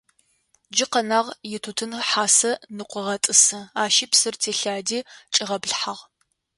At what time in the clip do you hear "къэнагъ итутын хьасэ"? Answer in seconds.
0.91-2.51